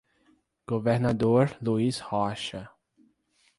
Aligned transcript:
Governador 0.65 1.53
Luiz 1.61 1.99
Rocha 2.01 2.71